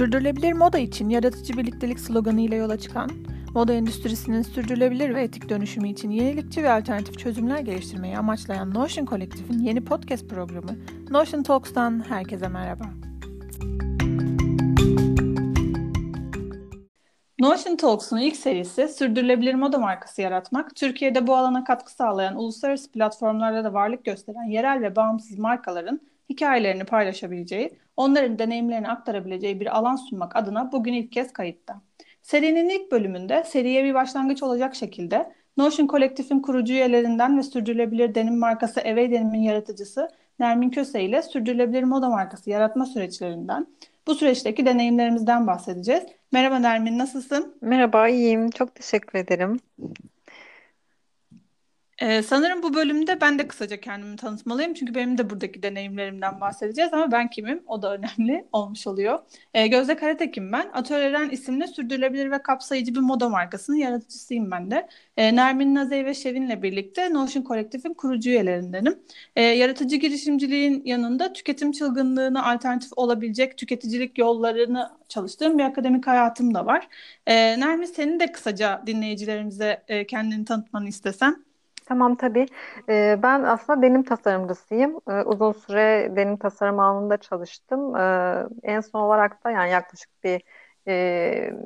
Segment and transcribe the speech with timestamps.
[0.00, 3.10] Sürdürülebilir moda için yaratıcı birliktelik sloganı ile yola çıkan,
[3.54, 9.58] moda endüstrisinin sürdürülebilir ve etik dönüşümü için yenilikçi ve alternatif çözümler geliştirmeyi amaçlayan Notion Kolektif'in
[9.58, 10.76] yeni podcast programı
[11.10, 12.84] Notion Talks'tan herkese merhaba.
[17.40, 23.64] Notion Talks'un ilk serisi sürdürülebilir moda markası yaratmak, Türkiye'de bu alana katkı sağlayan uluslararası platformlarda
[23.64, 30.36] da varlık gösteren yerel ve bağımsız markaların hikayelerini paylaşabileceği, onların deneyimlerini aktarabileceği bir alan sunmak
[30.36, 31.80] adına bugün ilk kez kayıtta.
[32.22, 38.38] Serinin ilk bölümünde seriye bir başlangıç olacak şekilde Notion Kolektif'in kurucu üyelerinden ve sürdürülebilir denim
[38.38, 43.66] markası Evey Denim'in yaratıcısı Nermin Köse ile sürdürülebilir moda markası yaratma süreçlerinden,
[44.06, 46.02] bu süreçteki deneyimlerimizden bahsedeceğiz.
[46.32, 47.54] Merhaba Nermin, nasılsın?
[47.60, 48.50] Merhaba, iyiyim.
[48.50, 49.60] Çok teşekkür ederim.
[52.00, 54.74] Ee, sanırım bu bölümde ben de kısaca kendimi tanıtmalıyım.
[54.74, 57.62] Çünkü benim de buradaki deneyimlerimden bahsedeceğiz ama ben kimim?
[57.66, 59.18] O da önemli olmuş oluyor.
[59.54, 60.70] Ee, Gözde Karatekin ben.
[60.72, 64.88] Atölyeden isimli sürdürülebilir ve kapsayıcı bir moda markasının yaratıcısıyım ben de.
[65.16, 68.98] Ee, Nermin Nazey ve Şevin'le birlikte Notion Kolektif'in kurucu üyelerindenim.
[69.36, 76.66] Ee, yaratıcı girişimciliğin yanında tüketim çılgınlığına alternatif olabilecek tüketicilik yollarını çalıştığım bir akademik hayatım da
[76.66, 76.88] var.
[77.26, 81.49] Ee, Nermin senin de kısaca dinleyicilerimize e, kendini tanıtmanı istesem.
[81.90, 82.46] Tamam tabii.
[82.88, 85.00] Ee, ben aslında denim tasarımcısıyım.
[85.10, 87.96] Ee, uzun süre denim tasarım alanında çalıştım.
[87.96, 90.42] Ee, en son olarak da yani yaklaşık bir
[90.88, 90.92] e,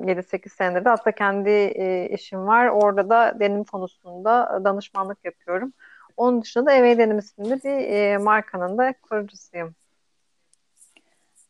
[0.07, 2.67] 7-8 senedir de aslında kendi e, işim var.
[2.67, 5.73] Orada da denim konusunda danışmanlık yapıyorum.
[6.17, 9.75] Onun dışında da Eve Denim isimli bir e, markanın da kurucusuyum.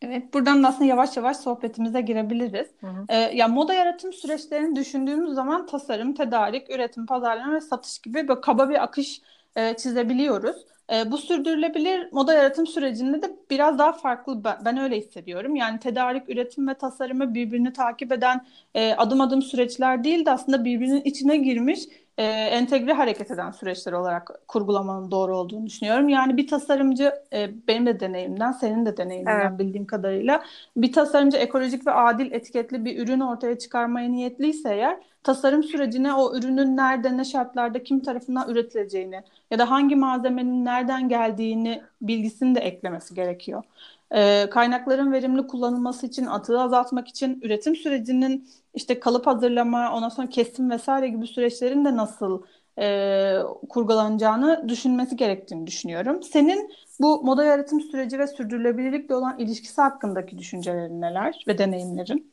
[0.02, 2.68] Evet, buradan da aslında yavaş yavaş sohbetimize girebiliriz.
[2.82, 3.06] Hı hı.
[3.10, 8.42] Ee, ya moda yaratım süreçlerini düşündüğümüz zaman tasarım, tedarik, üretim, pazarlama ve satış gibi böyle
[8.42, 9.22] kaba bir akış
[9.56, 10.56] e, çizebiliyoruz.
[10.94, 15.56] E, bu sürdürülebilir moda yaratım sürecinde de biraz daha farklı ben, ben öyle hissediyorum.
[15.56, 20.66] Yani tedarik, üretim ve tasarımı birbirini takip eden e, adım adım süreçler değil de aslında
[20.66, 21.80] birbirinin içine girmiş
[22.18, 26.10] e, entegre hareket eden süreçler olarak kurgulamanın doğru olduğunu düşünüyorum.
[26.10, 29.60] Yani bir tasarımcı e, benim de deneyimden, senin de deneyiminden evet.
[29.60, 30.44] bildiğim kadarıyla
[30.78, 36.36] bir tasarımcı ekolojik ve adil etiketli bir ürün ortaya çıkarmaya niyetliyse eğer tasarım sürecine o
[36.38, 42.60] ürünün nerede, ne şartlarda, kim tarafından üretileceğini ya da hangi malzemenin nereden geldiğini bilgisini de
[42.60, 43.64] eklemesi gerekiyor.
[44.12, 50.30] E, kaynakların verimli kullanılması için, atığı azaltmak için üretim sürecinin işte kalıp hazırlama, ondan sonra
[50.30, 52.44] kesim vesaire gibi süreçlerin de nasıl
[52.80, 53.38] e,
[53.70, 56.24] kurgulanacağını düşünmesi gerektiğini düşünüyorum.
[56.24, 62.32] Senin bu moda yaratım süreci ve sürdürülebilirlikle olan ilişkisi hakkındaki düşüncelerin neler ve deneyimlerin?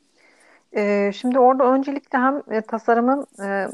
[0.75, 3.67] Ee, şimdi orada öncelikle hem e, tasarımın e,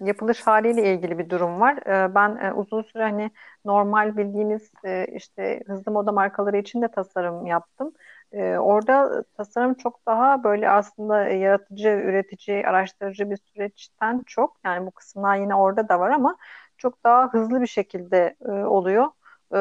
[0.00, 1.76] yapılış haliyle ilgili bir durum var.
[1.86, 3.30] Ee, ben e, uzun süre hani
[3.64, 7.92] normal bildiğimiz e, işte hızlı moda markaları için de tasarım yaptım.
[8.32, 14.90] Ee, orada tasarım çok daha böyle aslında yaratıcı, üretici, araştırıcı bir süreçten çok yani bu
[14.90, 16.36] kısımlar yine orada da var ama
[16.78, 19.06] çok daha hızlı bir şekilde e, oluyor.
[19.54, 19.56] Ee,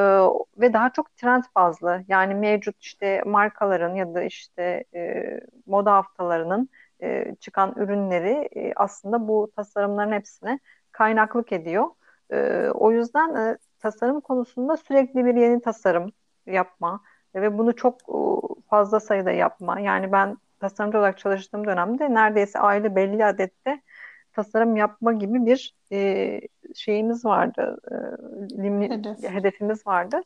[0.57, 4.83] ve daha çok trend bazlı yani mevcut işte markaların ya da işte
[5.65, 6.69] moda haftalarının
[7.05, 10.59] e, çıkan ürünleri e, aslında bu tasarımların hepsine
[10.91, 11.85] kaynaklık ediyor.
[12.31, 16.11] E, o yüzden e, tasarım konusunda sürekli bir yeni tasarım
[16.45, 17.01] yapma
[17.35, 18.17] ve bunu çok e,
[18.69, 19.79] fazla sayıda yapma.
[19.79, 23.81] Yani ben tasarımcı olarak çalıştığım dönemde neredeyse aile belli adette
[24.33, 26.41] tasarım yapma gibi bir e,
[26.75, 27.95] şeyimiz vardı, e,
[28.63, 29.23] limit, Hedef.
[29.23, 30.21] hedefimiz vardı.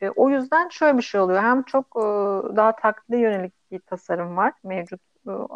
[0.00, 1.42] E, o yüzden şöyle bir şey oluyor.
[1.42, 2.00] Hem çok e,
[2.56, 5.00] daha taklide yönelik bir tasarım var mevcut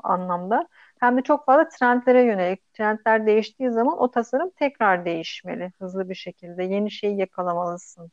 [0.02, 0.68] anlamda.
[1.00, 2.72] Hem de çok fazla trendlere yönelik.
[2.74, 6.64] Trendler değiştiği zaman o tasarım tekrar değişmeli hızlı bir şekilde.
[6.64, 8.10] Yeni şeyi yakalamalısın.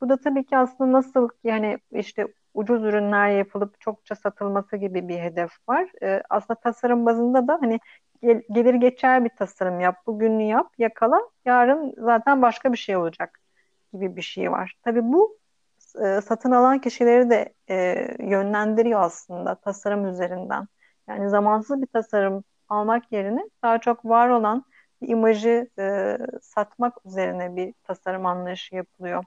[0.00, 5.18] Bu da tabii ki aslında nasıl yani işte ucuz ürünler yapılıp çokça satılması gibi bir
[5.18, 5.88] hedef var.
[6.02, 7.80] Ee, aslında tasarım bazında da hani
[8.22, 13.40] gel, gelir geçer bir tasarım yap, bugünü yap, yakala, yarın zaten başka bir şey olacak
[13.92, 14.74] gibi bir şey var.
[14.82, 15.38] Tabii bu
[16.04, 20.68] e, satın alan kişileri de e, yönlendiriyor aslında tasarım üzerinden.
[21.08, 24.64] Yani zamansız bir tasarım almak yerine daha çok var olan
[25.02, 29.24] bir imajı e, satmak üzerine bir tasarım anlayışı yapılıyor.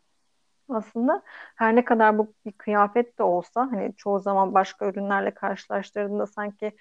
[0.69, 1.21] Aslında
[1.55, 6.71] her ne kadar bu bir kıyafet de olsa hani çoğu zaman başka ürünlerle karşılaştırdığında sanki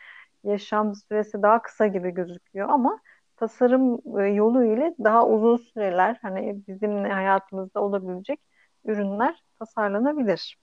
[0.44, 3.00] yaşam süresi daha kısa gibi gözüküyor ama
[3.36, 8.40] tasarım e, yolu ile daha uzun süreler hani bizim hayatımızda olabilecek
[8.84, 10.58] ürünler tasarlanabilir.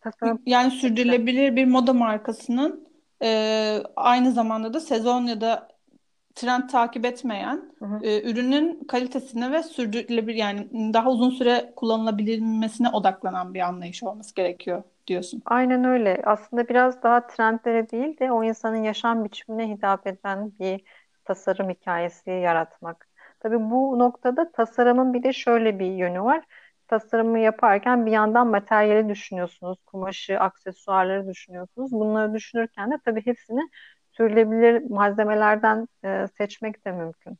[0.00, 0.42] Tasarım...
[0.46, 2.91] Yani sürdürülebilir bir moda markasının
[3.22, 5.68] e, aynı zamanda da sezon ya da
[6.34, 8.00] trend takip etmeyen hı hı.
[8.06, 14.82] E, ürünün kalitesine ve sürdürülebilir yani daha uzun süre kullanılabilmesine odaklanan bir anlayış olması gerekiyor
[15.06, 15.42] diyorsun.
[15.46, 16.22] Aynen öyle.
[16.24, 20.84] Aslında biraz daha trendlere değil de o insanın yaşam biçimine hitap eden bir
[21.24, 23.08] tasarım hikayesi yaratmak.
[23.40, 26.44] Tabii bu noktada tasarımın bir de şöyle bir yönü var.
[26.88, 31.92] Tasarımı yaparken bir yandan materyali düşünüyorsunuz, kumaşı, aksesuarları düşünüyorsunuz.
[31.92, 33.60] Bunları düşünürken de tabii hepsini
[34.12, 37.38] sürülebilir malzemelerden e, seçmek de mümkün.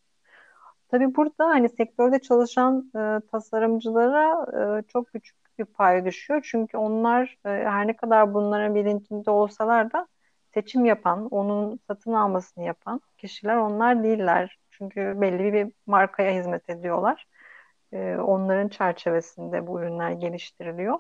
[0.89, 4.47] Tabii burada hani sektörde çalışan e, tasarımcılara
[4.81, 6.41] e, çok küçük bir pay düşüyor.
[6.51, 10.09] Çünkü onlar e, her ne kadar bunların bilincinde olsalar da
[10.55, 14.59] seçim yapan, onun satın almasını yapan kişiler onlar değiller.
[14.71, 17.27] Çünkü belli bir markaya hizmet ediyorlar.
[17.93, 20.99] E, onların çerçevesinde bu ürünler geliştiriliyor.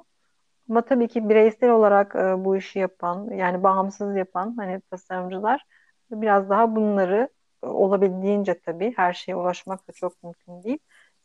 [0.70, 5.64] Ama tabii ki bireysel olarak e, bu işi yapan, yani bağımsız yapan hani tasarımcılar
[6.10, 7.28] biraz daha bunları
[7.62, 10.78] e, olabildiğince tabii her şeye ulaşmak da çok mümkün değil.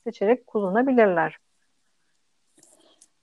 [0.04, 1.38] Seçerek kullanabilirler.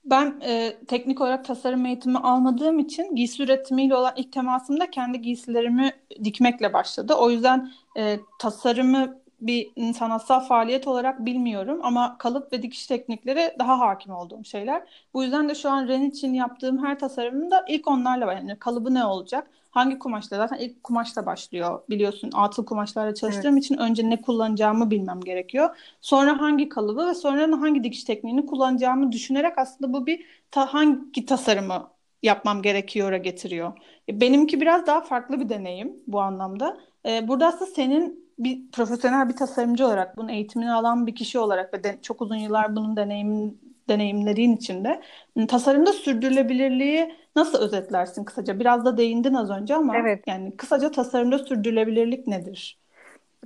[0.04, 5.20] Ben e, teknik olarak tasarım eğitimi almadığım için giysi üretimiyle olan ilk temasım da kendi
[5.20, 5.92] giysilerimi
[6.24, 7.14] dikmekle başladı.
[7.14, 13.80] O yüzden e, tasarımı bir sanatsal faaliyet olarak bilmiyorum ama kalıp ve dikiş teknikleri daha
[13.80, 14.82] hakim olduğum şeyler.
[15.14, 18.34] Bu yüzden de şu an Ren için yaptığım her tasarımda ilk onlarla var.
[18.34, 19.50] Yani kalıbı ne olacak?
[19.70, 20.36] Hangi kumaşla?
[20.36, 21.82] Zaten ilk kumaşla başlıyor.
[21.90, 23.64] Biliyorsun atıl kumaşlarla çalıştığım evet.
[23.64, 25.76] için önce ne kullanacağımı bilmem gerekiyor.
[26.00, 31.26] Sonra hangi kalıbı ve sonra hangi dikiş tekniğini kullanacağımı düşünerek aslında bu bir ta hangi
[31.26, 31.90] tasarımı
[32.22, 33.72] yapmam gerekiyor'a getiriyor.
[34.08, 36.76] E, benimki biraz daha farklı bir deneyim bu anlamda.
[37.06, 41.74] Ee, burada aslında senin bir profesyonel bir tasarımcı olarak, bunun eğitimini alan bir kişi olarak
[41.74, 43.58] ve de, çok uzun yıllar bunun deneyim,
[43.88, 45.02] deneyimlediğin için de
[45.48, 48.60] tasarımda sürdürülebilirliği nasıl özetlersin kısaca?
[48.60, 50.24] Biraz da değindin az önce ama evet.
[50.26, 52.78] yani kısaca tasarımda sürdürülebilirlik nedir?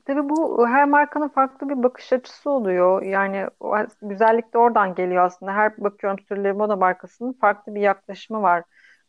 [0.04, 3.02] Tabii bu her markanın farklı bir bakış açısı oluyor.
[3.02, 3.46] Yani
[4.02, 5.52] güzellik de oradan geliyor aslında.
[5.52, 8.64] Her bakıyorum Sürüleri Moda markasının farklı bir yaklaşımı var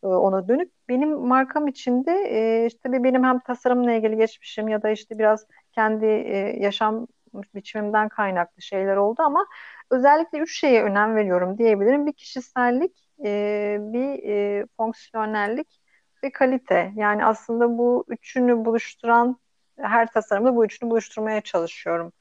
[0.07, 0.71] ona dönük.
[0.89, 5.45] Benim markam içinde e, işte tabii benim hem tasarımla ilgili geçmişim ya da işte biraz
[5.71, 7.07] kendi e, yaşam
[7.55, 9.45] biçimimden kaynaklı şeyler oldu ama
[9.91, 12.05] özellikle üç şeye önem veriyorum diyebilirim.
[12.05, 15.81] Bir kişisellik, bir fonksiyonellik
[16.23, 16.93] ve kalite.
[16.95, 19.39] Yani aslında bu üçünü buluşturan
[19.77, 22.13] her tasarımda bu üçünü buluşturmaya çalışıyorum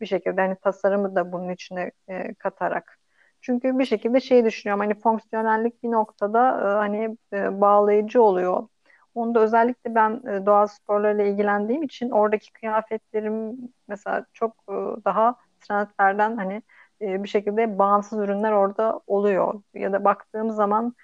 [0.00, 0.40] bir şekilde.
[0.40, 1.90] Hani tasarımı da bunun içine
[2.38, 2.98] katarak.
[3.44, 8.68] Çünkü bir şekilde şey düşünüyorum hani fonksiyonellik bir noktada e, hani e, bağlayıcı oluyor.
[9.14, 13.56] Onu da özellikle ben e, doğa sporlarıyla ilgilendiğim için oradaki kıyafetlerim
[13.88, 14.66] mesela çok
[15.04, 16.62] daha trendlerden hani
[17.00, 19.62] bir şekilde bağımsız ürünler orada oluyor.
[19.74, 20.94] Ya da baktığım zaman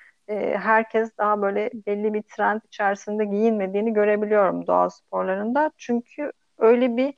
[0.54, 5.70] herkes daha böyle belli bir trend içerisinde giyinmediğini görebiliyorum doğa sporlarında.
[5.76, 7.14] Çünkü öyle bir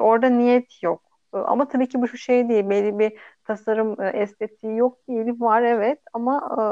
[0.00, 1.02] orada niyet yok.
[1.32, 3.18] Ama tabii ki bu şu şey değil, belli bir
[3.50, 6.62] tasarım e, estetiği yok değil, var evet ama e,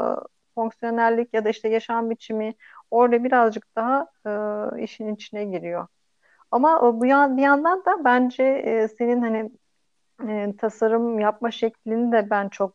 [0.55, 2.55] fonksiyonellik ya da işte yaşam biçimi
[2.91, 4.07] orada birazcık daha
[4.77, 5.87] e, işin içine giriyor.
[6.51, 9.51] Ama e, bu yan, bir yandan da bence e, senin hani
[10.29, 12.73] e, tasarım yapma şeklini de ben çok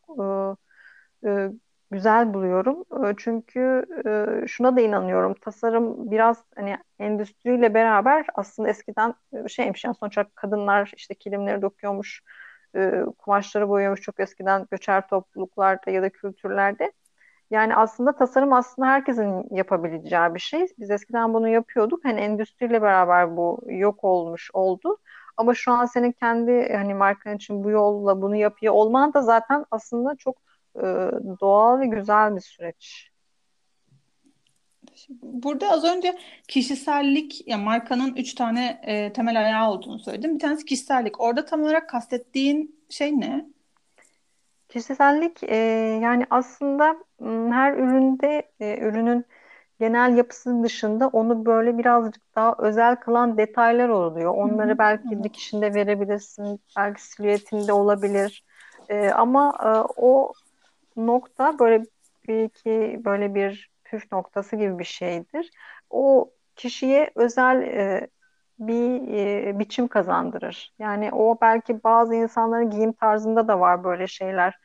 [1.23, 1.51] e, e,
[1.91, 2.85] güzel buluyorum.
[3.05, 5.33] E, çünkü e, şuna da inanıyorum.
[5.41, 9.13] Tasarım biraz hani endüstriyle beraber aslında eskiden
[9.47, 12.21] şeymiş yani sonuçta kadınlar işte kilimleri dokuyormuş,
[13.17, 16.91] kumaşları boyamış çok eskiden göçer topluluklarda ya da kültürlerde.
[17.51, 20.65] Yani aslında tasarım aslında herkesin yapabileceği bir şey.
[20.79, 22.05] Biz eskiden bunu yapıyorduk.
[22.05, 24.97] Hani endüstriyle beraber bu yok olmuş oldu.
[25.37, 29.65] Ama şu an senin kendi hani markan için bu yolla bunu yapıyor olman da zaten
[29.71, 30.37] aslında çok
[30.75, 30.81] e,
[31.41, 33.11] doğal ve güzel bir süreç.
[35.21, 40.35] Burada az önce kişisellik, ya markanın üç tane e, temel ayağı olduğunu söyledim.
[40.35, 41.21] Bir tanesi kişisellik.
[41.21, 43.45] Orada tam olarak kastettiğin şey ne?
[44.69, 45.55] Kişisellik e,
[46.03, 46.97] yani aslında
[47.51, 49.25] her üründe e, ürünün
[49.79, 54.35] genel yapısı dışında onu böyle birazcık daha özel kılan detaylar oluyor.
[54.35, 58.43] Onları belki dikişinde verebilirsin, belki silüetinde olabilir.
[58.89, 60.33] E, ama e, o
[60.95, 61.83] nokta böyle
[62.27, 65.51] bir iki böyle bir püf noktası gibi bir şeydir.
[65.89, 68.07] O kişiye özel e,
[68.59, 69.13] bir
[69.47, 70.73] e, biçim kazandırır.
[70.79, 74.55] Yani o belki bazı insanların giyim tarzında da var böyle şeyler.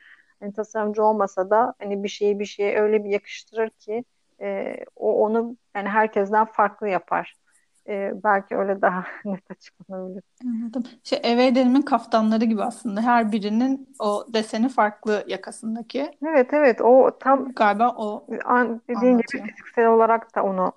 [0.41, 4.05] Yani tasarımcı olmasa da hani bir şeyi bir şeye öyle bir yakıştırır ki
[4.41, 7.35] e, o onu yani herkesten farklı yapar.
[7.91, 10.23] E, belki öyle daha net açıklanabilir.
[10.45, 10.85] Anladım.
[11.05, 13.03] Şey, eve edelimin kaftanları gibi aslında.
[13.03, 16.11] Her birinin o deseni farklı yakasındaki.
[16.27, 19.45] Evet evet o tam galiba o an, dediğin anlatıyor.
[19.45, 20.73] gibi fiziksel olarak da onu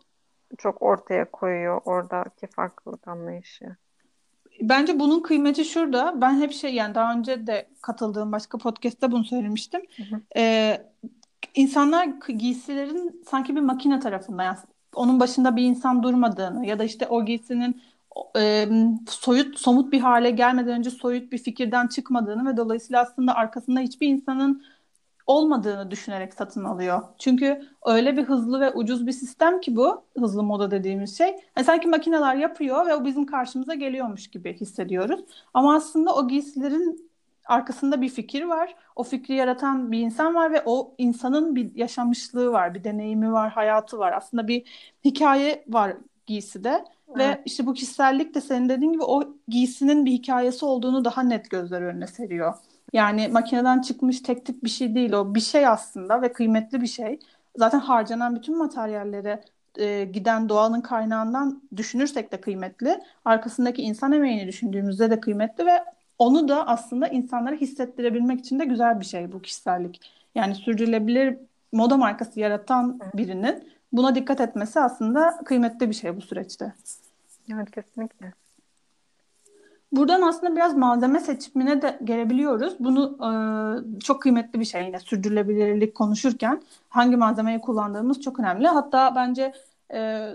[0.57, 3.75] çok ortaya koyuyor oradaki farklılık anlayışı.
[4.61, 6.21] Bence bunun kıymeti şurada.
[6.21, 9.81] Ben hep şey yani daha önce de katıldığım başka podcast'te bunu söylemiştim.
[9.97, 10.21] Hı hı.
[10.37, 10.81] Ee,
[11.55, 14.57] insanlar giysilerin sanki bir makine tarafında yani
[14.95, 17.81] onun başında bir insan durmadığını ya da işte o giysinin
[18.37, 18.67] e,
[19.09, 24.07] soyut somut bir hale gelmeden önce soyut bir fikirden çıkmadığını ve dolayısıyla aslında arkasında hiçbir
[24.07, 24.63] insanın
[25.27, 27.01] olmadığını düşünerek satın alıyor.
[27.19, 31.27] Çünkü öyle bir hızlı ve ucuz bir sistem ki bu hızlı moda dediğimiz şey.
[31.27, 35.21] Yani sanki makineler yapıyor ve o bizim karşımıza geliyormuş gibi hissediyoruz.
[35.53, 37.12] Ama aslında o giysilerin
[37.45, 38.75] arkasında bir fikir var.
[38.95, 43.51] O fikri yaratan bir insan var ve o insanın bir yaşamışlığı var, bir deneyimi var,
[43.51, 44.13] hayatı var.
[44.13, 44.63] Aslında bir
[45.05, 46.85] hikaye var giyside.
[47.09, 47.17] Evet.
[47.17, 51.49] Ve işte bu kişisellik de senin dediğin gibi o giysinin bir hikayesi olduğunu daha net
[51.49, 52.53] gözler önüne seriyor.
[52.93, 55.35] Yani makineden çıkmış tek tip bir şey değil o.
[55.35, 57.19] Bir şey aslında ve kıymetli bir şey.
[57.57, 59.43] Zaten harcanan bütün materyallere
[59.77, 63.01] e, giden doğanın kaynağından düşünürsek de kıymetli.
[63.25, 65.83] Arkasındaki insan emeğini düşündüğümüzde de kıymetli ve
[66.19, 70.01] onu da aslında insanlara hissettirebilmek için de güzel bir şey bu kişisellik.
[70.35, 71.37] Yani sürdürülebilir
[71.71, 76.73] moda markası yaratan birinin buna dikkat etmesi aslında kıymetli bir şey bu süreçte.
[77.53, 78.33] Evet kesinlikle.
[79.91, 82.75] Buradan aslında biraz malzeme seçimine de gelebiliyoruz.
[82.79, 83.29] Bunu e,
[83.99, 88.67] çok kıymetli bir şey yine sürdürülebilirlik konuşurken hangi malzemeyi kullandığımız çok önemli.
[88.67, 89.53] Hatta bence
[89.93, 90.29] e,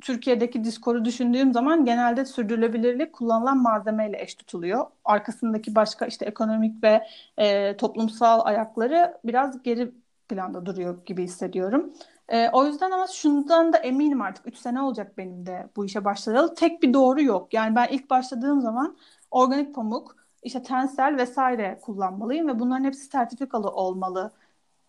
[0.00, 4.86] Türkiye'deki diskoru düşündüğüm zaman genelde sürdürülebilirlik kullanılan malzemeyle eş tutuluyor.
[5.04, 7.06] Arkasındaki başka işte ekonomik ve
[7.38, 9.92] e, toplumsal ayakları biraz geri
[10.28, 11.92] planda duruyor gibi hissediyorum.
[12.28, 16.04] E, o yüzden ama şundan da eminim artık 3 sene olacak benim de bu işe
[16.04, 16.54] başlayalı.
[16.54, 17.54] Tek bir doğru yok.
[17.54, 18.96] Yani ben ilk başladığım zaman
[19.30, 24.32] organik pamuk, işte tensel vesaire kullanmalıyım ve bunların hepsi sertifikalı olmalı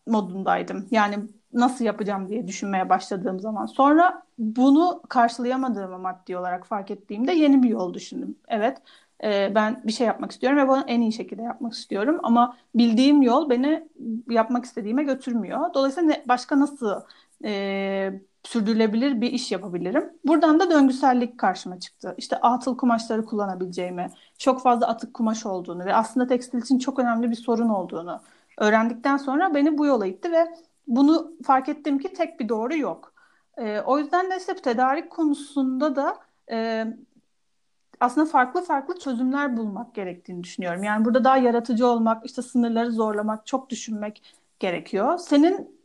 [0.07, 0.87] modundaydım.
[0.91, 1.15] Yani
[1.53, 3.65] nasıl yapacağım diye düşünmeye başladığım zaman.
[3.65, 8.35] Sonra bunu karşılayamadığımı maddi olarak fark ettiğimde yeni bir yol düşündüm.
[8.47, 8.77] Evet
[9.23, 12.19] e, ben bir şey yapmak istiyorum ve bunu en iyi şekilde yapmak istiyorum.
[12.23, 13.87] Ama bildiğim yol beni
[14.29, 15.73] yapmak istediğime götürmüyor.
[15.73, 17.01] Dolayısıyla ne, başka nasıl
[17.45, 20.09] e, sürdürülebilir bir iş yapabilirim.
[20.25, 22.15] Buradan da döngüsellik karşıma çıktı.
[22.17, 27.29] İşte atıl kumaşları kullanabileceğimi, çok fazla atık kumaş olduğunu ve aslında tekstil için çok önemli
[27.31, 28.21] bir sorun olduğunu
[28.57, 30.47] öğrendikten sonra beni bu yola itti ve
[30.91, 33.13] bunu fark ettim ki tek bir doğru yok.
[33.57, 36.17] E, o yüzden de işte tedarik konusunda da
[36.51, 36.85] e,
[37.99, 40.83] aslında farklı farklı çözümler bulmak gerektiğini düşünüyorum.
[40.83, 45.17] Yani burada daha yaratıcı olmak, işte sınırları zorlamak, çok düşünmek gerekiyor.
[45.17, 45.80] Senin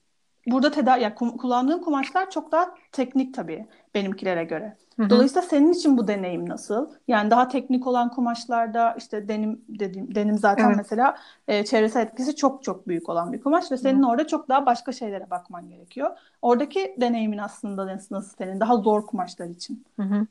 [0.46, 4.76] burada tedarik yani kullandığın kumaşlar çok daha teknik tabii benimkilere göre.
[4.96, 5.10] Hı-hı.
[5.10, 6.90] Dolayısıyla senin için bu deneyim nasıl?
[7.08, 10.76] Yani daha teknik olan kumaşlarda işte denim dediğim denim zaten evet.
[10.76, 11.16] mesela
[11.48, 14.10] e, çevresel etkisi çok çok büyük olan bir kumaş ve senin Hı-hı.
[14.10, 16.10] orada çok daha başka şeylere bakman gerekiyor.
[16.42, 19.84] Oradaki deneyimin aslında nasıl, senin daha zor kumaşlar için?
[19.96, 20.26] Hı-hı.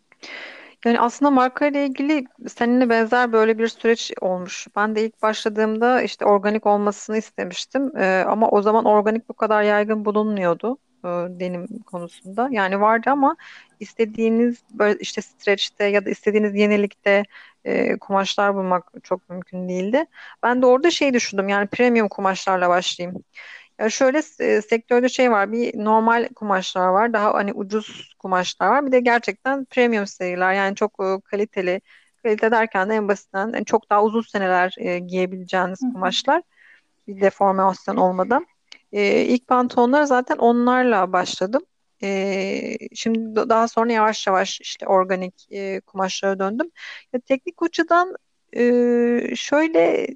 [0.85, 4.67] Yani aslında marka ile ilgili seninle benzer böyle bir süreç olmuş.
[4.75, 7.97] Ben de ilk başladığımda işte organik olmasını istemiştim.
[7.97, 11.07] Ee, ama o zaman organik bu kadar yaygın bulunmuyordu e,
[11.39, 12.47] denim konusunda.
[12.51, 13.35] Yani vardı ama
[13.79, 17.23] istediğiniz böyle işte stretch'te ya da istediğiniz yenilikte
[17.65, 20.05] e, kumaşlar bulmak çok mümkün değildi.
[20.43, 23.23] Ben de orada şey düşündüm yani premium kumaşlarla başlayayım.
[23.79, 28.85] Ya şöyle e, sektörde şey var bir normal kumaşlar var daha hani ucuz kumaşlar var
[28.87, 31.81] bir de gerçekten premium seriler yani çok e, kaliteli
[32.23, 35.93] kalite derken de en basitinden yani çok daha uzun seneler e, giyebileceğiniz Hı.
[35.93, 36.41] kumaşlar
[37.07, 38.45] bir deformasyon olmadan.
[38.91, 41.61] E, ilk pantolonlar zaten onlarla başladım.
[42.03, 46.71] E, şimdi daha sonra yavaş yavaş işte organik e, kumaşlara döndüm.
[47.13, 48.15] Ya, teknik açıdan
[48.57, 50.07] e, şöyle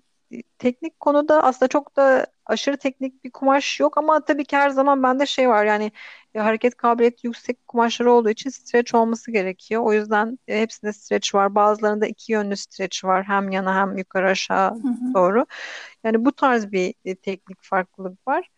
[0.59, 5.03] teknik konuda aslında çok da aşırı teknik bir kumaş yok ama tabii ki her zaman
[5.03, 5.91] bende şey var yani
[6.33, 9.81] e, hareket kabiliyeti yüksek kumaşları olduğu için stretch olması gerekiyor.
[9.85, 11.55] O yüzden e, hepsinde stretch var.
[11.55, 13.23] Bazılarında iki yönlü stretch var.
[13.23, 15.13] Hem yana hem yukarı aşağı hı hı.
[15.13, 15.45] doğru.
[16.03, 18.49] Yani bu tarz bir e, teknik farklılık var.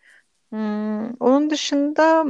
[0.50, 2.24] Hmm, onun dışında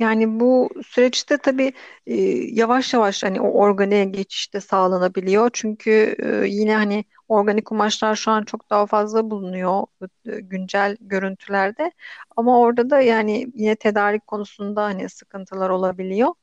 [0.00, 1.72] yani bu süreçte tabii
[2.06, 2.14] e,
[2.54, 5.50] yavaş yavaş hani o organiğe geçiş de sağlanabiliyor.
[5.52, 9.86] Çünkü e, yine hani organik kumaşlar şu an çok daha fazla bulunuyor
[10.26, 11.92] e, güncel görüntülerde.
[12.36, 16.34] Ama orada da yani yine tedarik konusunda hani sıkıntılar olabiliyor.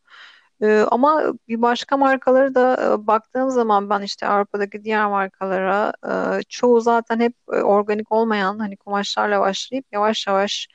[0.61, 5.93] E, ama bir başka markaları da e, baktığım zaman ben işte Avrupa'daki diğer markalara
[6.39, 10.67] e, çoğu zaten hep e, organik olmayan hani kumaşlarla başlayıp yavaş yavaş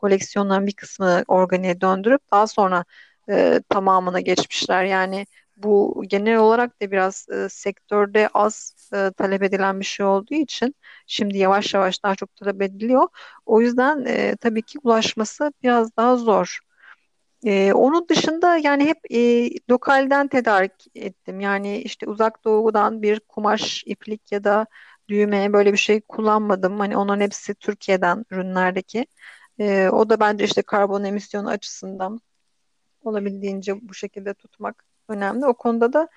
[0.00, 2.84] koleksiyonların bir kısmını organiğe döndürüp daha sonra
[3.30, 4.84] e, tamamına geçmişler.
[4.84, 5.26] Yani
[5.56, 10.74] bu genel olarak da biraz e, sektörde az e, talep edilen bir şey olduğu için
[11.06, 13.08] şimdi yavaş yavaş daha çok talep ediliyor.
[13.46, 16.58] O yüzden e, tabii ki ulaşması biraz daha zor.
[17.44, 21.40] E, onun dışında yani hep e, lokalden tedarik ettim.
[21.40, 24.66] Yani işte uzak doğudan bir kumaş, iplik ya da
[25.08, 26.78] düğme böyle bir şey kullanmadım.
[26.80, 29.06] Hani onların hepsi Türkiye'den ürünlerdeki.
[29.58, 32.20] E, o da bence işte karbon emisyonu açısından
[33.04, 35.46] olabildiğince bu şekilde tutmak önemli.
[35.46, 36.08] O konuda da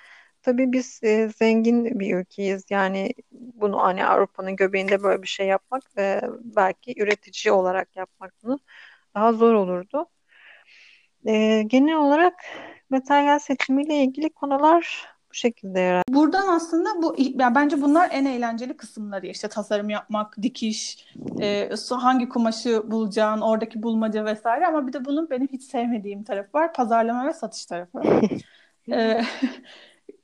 [0.42, 2.66] tabii biz e, zengin bir ülkeyiz.
[2.70, 8.60] Yani bunu hani Avrupa'nın göbeğinde böyle bir şey yapmak e, belki üretici olarak yapmak bunu
[9.16, 10.10] daha zor olurdu.
[11.28, 12.34] E, genel olarak
[12.90, 16.04] materyal seçimiyle ilgili konular bu şekilde herhalde.
[16.14, 21.08] Buradan aslında bu yani bence bunlar en eğlenceli kısımları işte tasarım yapmak, dikiş,
[21.42, 26.50] e, hangi kumaşı bulacağın, oradaki bulmaca vesaire ama bir de bunun benim hiç sevmediğim tarafı
[26.54, 26.74] var.
[26.74, 28.02] Pazarlama ve satış tarafı.
[28.92, 29.22] e,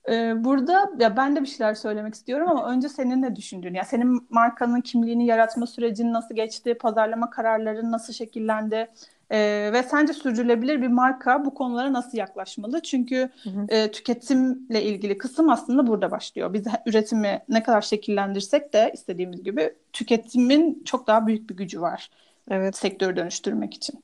[0.10, 3.84] e, burada ya ben de bir şeyler söylemek istiyorum ama önce senin ne düşündüğün, ya
[3.84, 8.90] senin markanın kimliğini yaratma sürecin nasıl geçti, pazarlama kararların nasıl şekillendi?
[9.32, 12.82] E, ve sence sürdürülebilir bir marka bu konulara nasıl yaklaşmalı?
[12.82, 13.66] Çünkü hı hı.
[13.70, 16.54] E, tüketimle ilgili kısım aslında burada başlıyor.
[16.54, 22.10] Biz üretimi ne kadar şekillendirsek de istediğimiz gibi tüketimin çok daha büyük bir gücü var.
[22.52, 22.78] Evet.
[22.78, 24.04] Sektörü dönüştürmek için.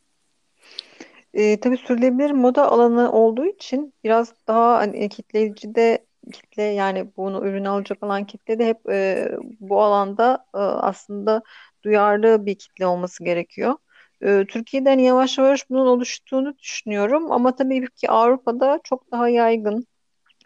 [1.33, 7.47] E, tabii sürdürülebilir moda alanı olduğu için biraz daha hani, kitleyici de kitle yani bunu
[7.47, 11.41] ürün alacak olan kitle de hep e, bu alanda e, aslında
[11.83, 13.75] duyarlı bir kitle olması gerekiyor.
[14.25, 19.87] E, Türkiye'den yavaş yavaş bunun oluştuğunu düşünüyorum ama tabii ki Avrupa'da çok daha yaygın.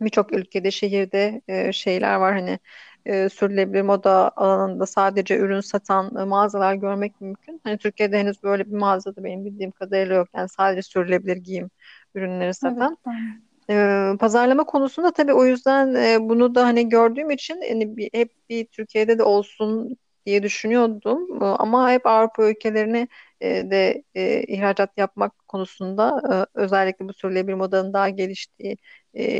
[0.01, 2.59] Birçok ülkede, şehirde e, şeyler var hani
[3.05, 7.61] e, sürdürülebilir moda alanında sadece ürün satan e, mağazalar görmek mümkün.
[7.63, 10.27] Hani Türkiye'de henüz böyle bir mağazada benim bildiğim kadarıyla yok.
[10.35, 11.69] Yani sadece sürdürülebilir giyim
[12.15, 12.97] ürünleri satan.
[13.07, 18.09] Evet, e, pazarlama konusunda tabii o yüzden e, bunu da hani gördüğüm için hani bir,
[18.13, 21.43] hep bir Türkiye'de de olsun diye düşünüyordum.
[21.43, 23.07] Ama hep Avrupa ülkelerine
[23.41, 26.21] e, de e, ihracat yapmak konusunda
[26.55, 28.77] e, özellikle bu sürdürülebilir modanın daha geliştiği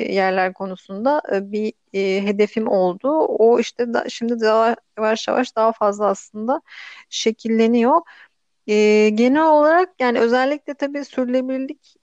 [0.10, 1.74] yerler konusunda bir
[2.22, 3.10] hedefim oldu.
[3.20, 6.62] O işte da, şimdi daha yavaş yavaş daha fazla aslında
[7.10, 8.02] şekilleniyor.
[9.16, 11.96] Genel olarak yani özellikle tabii sürdürülebilirlik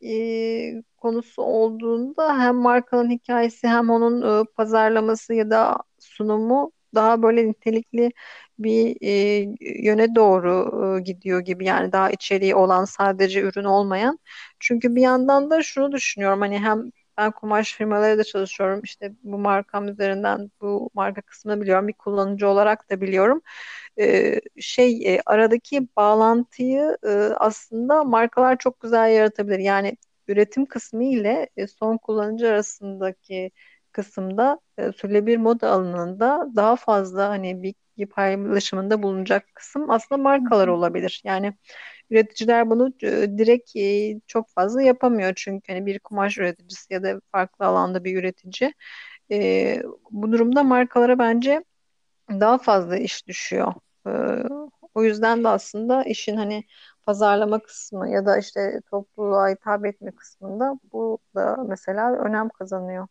[0.97, 8.11] konusu olduğunda hem markanın hikayesi hem onun pazarlaması ya da sunumu daha böyle nitelikli
[8.59, 14.19] bir e, yöne doğru e, gidiyor gibi yani daha içeriği olan sadece ürün olmayan.
[14.61, 19.39] Çünkü bir yandan da şunu düşünüyorum hani hem ben kumaş firmaları da çalışıyorum işte bu
[19.39, 23.43] markam üzerinden bu marka kısmını biliyorum bir kullanıcı olarak da biliyorum.
[23.99, 29.59] Ee, şey e, aradaki bağlantıyı e, aslında markalar çok güzel yaratabilir.
[29.59, 29.97] Yani
[30.29, 33.51] üretim kısmı ile e, son kullanıcı arasındaki
[33.97, 41.23] kısımda e, sürdürülebilir moda alanında daha fazla hani bilgi paylaşımında bulunacak kısım aslında markalar olabilir.
[41.25, 41.55] Yani
[42.11, 47.21] üreticiler bunu e, direkt e, çok fazla yapamıyor çünkü hani bir kumaş üreticisi ya da
[47.33, 48.75] farklı alanda bir üretici
[49.33, 51.65] e, bu durumda markalara bence
[52.31, 53.75] daha fazla iş düşüyor.
[54.07, 54.11] E,
[54.95, 56.65] o yüzden de aslında işin hani
[57.07, 63.09] pazarlama kısmı ya da işte topluluğa hitap etme kısmında bu da mesela önem kazanıyor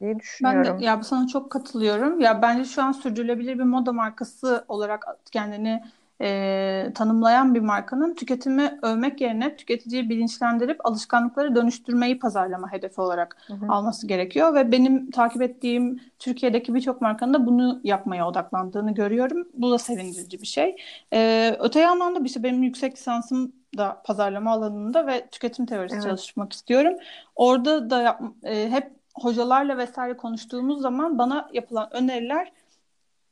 [0.00, 0.64] diye düşünüyorum.
[0.72, 2.20] Ben de ya sana çok katılıyorum.
[2.20, 5.82] Ya bence şu an sürdürülebilir bir moda markası olarak kendini
[6.20, 13.54] e, tanımlayan bir markanın tüketimi övmek yerine tüketiciyi bilinçlendirip alışkanlıkları dönüştürmeyi pazarlama hedefi olarak hı
[13.54, 13.66] hı.
[13.68, 19.48] alması gerekiyor ve benim takip ettiğim Türkiye'deki birçok markanın da bunu yapmaya odaklandığını görüyorum.
[19.54, 20.76] Bu da sevindirici bir şey.
[21.12, 26.04] E, öte yandan da işte benim yüksek lisansım da pazarlama alanında ve tüketim teorisi evet.
[26.04, 26.92] çalışmak istiyorum.
[27.36, 32.52] Orada da yap, e, hep hocalarla vesaire konuştuğumuz zaman bana yapılan öneriler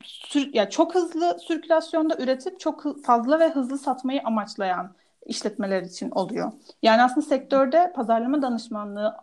[0.04, 4.94] sür, ya çok hızlı sirkülasyonda üretip çok fazla ve hızlı satmayı amaçlayan
[5.26, 6.52] işletmeler için oluyor.
[6.82, 9.16] Yani aslında sektörde pazarlama danışmanlığı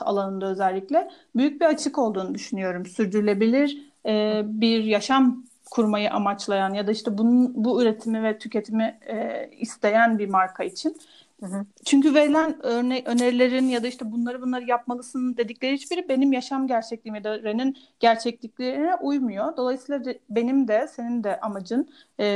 [0.00, 2.86] alanında özellikle büyük bir açık olduğunu düşünüyorum.
[2.86, 9.48] Sürdürülebilir e, bir yaşam kurmayı amaçlayan ya da işte bunun bu üretimi ve tüketimi e,
[9.60, 10.96] isteyen bir marka için.
[11.40, 11.66] Hı hı.
[11.84, 17.14] Çünkü verilen örne önerilerin ya da işte bunları bunları yapmalısın dedikleri hiçbiri benim yaşam gerçekliğim
[17.14, 19.56] ya da Ren'in gerçekliklerine uymuyor.
[19.56, 22.26] Dolayısıyla benim de senin de amacın e,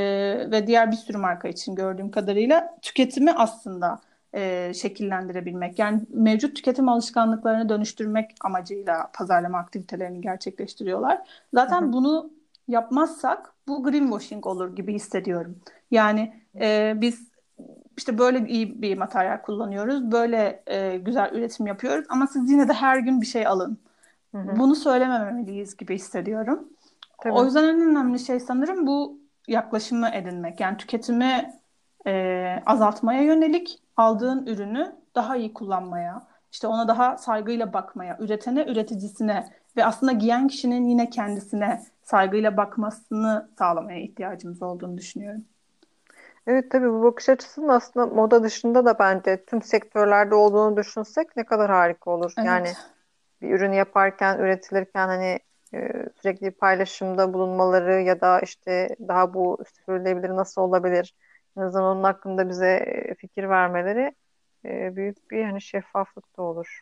[0.51, 4.01] ve diğer bir sürü marka için gördüğüm kadarıyla tüketimi aslında
[4.35, 5.79] e, şekillendirebilmek.
[5.79, 11.19] Yani mevcut tüketim alışkanlıklarını dönüştürmek amacıyla pazarlama aktivitelerini gerçekleştiriyorlar.
[11.55, 11.93] Zaten hı hı.
[11.93, 12.31] bunu
[12.69, 15.59] yapmazsak bu greenwashing olur gibi hissediyorum.
[15.91, 17.30] Yani e, biz
[18.01, 22.73] işte böyle iyi bir materyal kullanıyoruz, böyle e, güzel üretim yapıyoruz ama siz yine de
[22.73, 23.79] her gün bir şey alın.
[24.35, 24.57] Hı hı.
[24.57, 26.69] Bunu söylememeliyiz gibi hissediyorum.
[27.23, 27.33] Tabii.
[27.33, 30.61] O yüzden en önemli şey sanırım bu yaklaşımı edinmek.
[30.61, 31.61] Yani tüketimi
[32.07, 39.47] e, azaltmaya yönelik aldığın ürünü daha iyi kullanmaya, işte ona daha saygıyla bakmaya, üretene, üreticisine
[39.77, 45.45] ve aslında giyen kişinin yine kendisine saygıyla bakmasını sağlamaya ihtiyacımız olduğunu düşünüyorum.
[46.47, 51.45] Evet tabii bu bakış açısının aslında moda dışında da bence tüm sektörlerde olduğunu düşünsek ne
[51.45, 52.33] kadar harika olur.
[52.39, 52.77] Yani Evet.
[53.43, 55.39] bir ürün yaparken, üretilirken hani
[55.75, 61.15] e, sürekli paylaşımda bulunmaları ya da işte daha bu sürdürülebilir nasıl olabilir?
[61.57, 64.15] En azından onun hakkında bize e, fikir vermeleri
[64.65, 66.81] e, büyük bir hani şeffaflık da olur.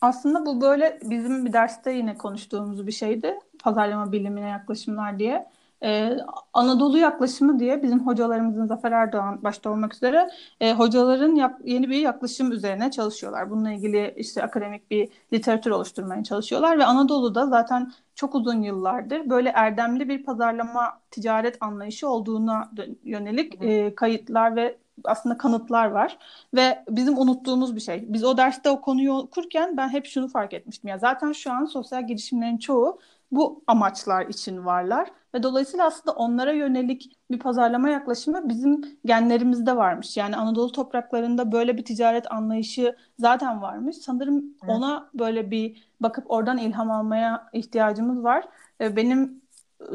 [0.00, 3.38] Aslında bu böyle bizim bir derste yine konuştuğumuz bir şeydi.
[3.62, 5.46] Pazarlama bilimine yaklaşımlar diye.
[5.82, 6.16] Ee,
[6.52, 11.98] Anadolu yaklaşımı diye bizim hocalarımızın Zafer Erdoğan başta olmak üzere e, hocaların yap, yeni bir
[11.98, 13.50] yaklaşım üzerine çalışıyorlar.
[13.50, 19.48] Bununla ilgili işte akademik bir literatür oluşturmaya çalışıyorlar ve Anadolu'da zaten çok uzun yıllardır böyle
[19.48, 22.70] erdemli bir pazarlama ticaret anlayışı olduğuna
[23.04, 26.18] yönelik e, kayıtlar ve aslında kanıtlar var.
[26.54, 28.04] Ve bizim unuttuğumuz bir şey.
[28.12, 30.88] Biz o derste o konuyu okurken ben hep şunu fark etmiştim.
[30.90, 32.98] Ya zaten şu an sosyal girişimlerin çoğu
[33.32, 35.10] bu amaçlar için varlar.
[35.34, 40.16] Ve dolayısıyla aslında onlara yönelik bir pazarlama yaklaşımı bizim genlerimizde varmış.
[40.16, 43.96] Yani Anadolu topraklarında böyle bir ticaret anlayışı zaten varmış.
[43.96, 44.74] Sanırım Evet.
[44.74, 48.48] ona böyle bir bakıp oradan ilham almaya ihtiyacımız var.
[48.80, 49.42] Benim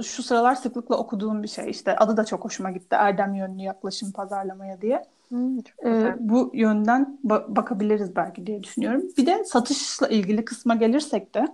[0.04, 4.12] şu sıralar sıklıkla okuduğum bir şey işte adı da çok hoşuma gitti Erdem yönlü yaklaşım
[4.12, 5.04] pazarlamaya diye.
[5.30, 9.04] Hmm, Ee, bu yönden ba- bakabiliriz belki diye düşünüyorum.
[9.18, 11.48] Bir de satışla ilgili kısma gelirsek de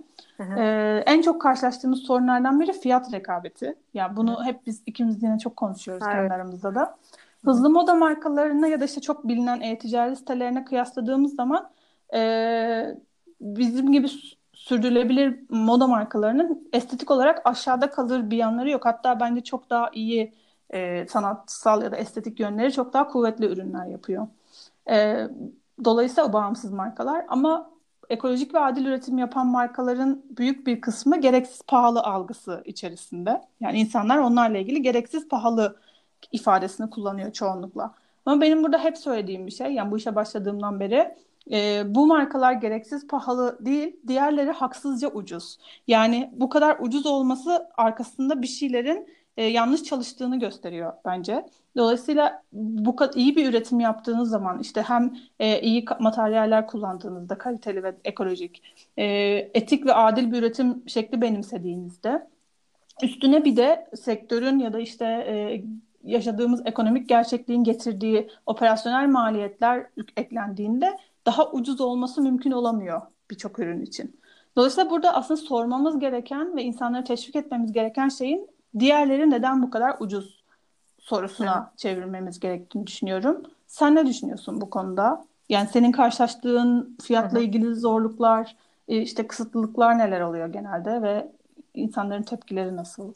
[0.56, 0.62] e,
[1.06, 3.74] en çok karşılaştığımız sorunlardan biri fiyat rekabeti.
[3.94, 4.36] Yani Hı hı.
[4.36, 6.32] bunu hep biz ikimiz yine çok konuşuyoruz kendi evet.
[6.34, 6.98] aramızda da.
[7.44, 7.52] Hı hı.
[7.52, 11.70] Hızlı moda markalarına ya da işte çok bilinen e-ticaret sitelerine kıyasladığımız zaman
[12.14, 12.96] e,
[13.40, 14.08] bizim gibi
[14.52, 18.84] sürdürülebilir moda markalarının estetik olarak aşağıda kalır bir yanları yok.
[18.86, 20.34] Hatta bence çok daha iyi
[20.72, 24.26] e, sanatsal ya da estetik yönleri çok daha kuvvetli ürünler yapıyor.
[24.90, 25.26] E,
[25.84, 27.70] dolayısıyla bağımsız markalar ama
[28.10, 33.40] ekolojik ve adil üretim yapan markaların büyük bir kısmı gereksiz pahalı algısı içerisinde.
[33.60, 35.76] Yani insanlar onlarla ilgili gereksiz pahalı
[36.32, 37.94] ifadesini kullanıyor çoğunlukla.
[38.26, 41.14] Ama benim burada hep söylediğim bir şey, yani bu işe başladığımdan beri
[41.50, 45.58] e, bu markalar gereksiz pahalı değil, diğerleri haksızca ucuz.
[45.86, 51.46] Yani bu kadar ucuz olması arkasında bir şeylerin e, yanlış çalıştığını gösteriyor bence.
[51.76, 57.82] Dolayısıyla bu kadar iyi bir üretim yaptığınız zaman işte hem e, iyi materyaller kullandığınızda kaliteli
[57.82, 58.62] ve ekolojik,
[58.96, 59.04] e,
[59.54, 62.28] etik ve adil bir üretim şekli benimsediğinizde
[63.02, 65.64] üstüne bir de sektörün ya da işte e,
[66.04, 74.20] yaşadığımız ekonomik gerçekliğin getirdiği operasyonel maliyetler eklendiğinde daha ucuz olması mümkün olamıyor birçok ürün için.
[74.56, 79.96] Dolayısıyla burada aslında sormamız gereken ve insanları teşvik etmemiz gereken şeyin diğerleri neden bu kadar
[80.00, 80.44] ucuz
[80.98, 81.78] sorusuna Evet.
[81.78, 83.42] çevirmemiz gerektiğini düşünüyorum.
[83.66, 85.24] Sen ne düşünüyorsun bu konuda?
[85.48, 87.42] Yani senin karşılaştığın fiyatla hı.
[87.42, 88.56] ilgili zorluklar,
[88.88, 91.32] e, işte kısıtlılıklar neler oluyor genelde ve
[91.74, 93.14] insanların tepkileri nasıl?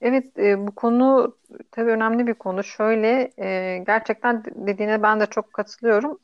[0.00, 1.36] Evet, e, bu konu
[1.70, 2.64] tabii önemli bir konu.
[2.64, 6.18] Şöyle, e, gerçekten dediğine ben de çok katılıyorum.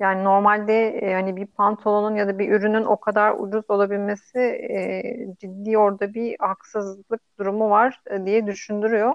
[0.00, 5.02] Yani normalde e, hani bir pantolonun ya da bir ürünün o kadar ucuz olabilmesi e,
[5.40, 9.14] ciddi orada bir haksızlık durumu var e, diye düşündürüyor.